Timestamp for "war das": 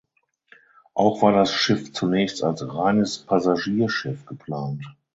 1.21-1.53